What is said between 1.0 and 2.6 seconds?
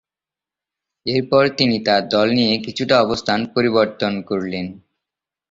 এরপর তিনি তার দল নিয়ে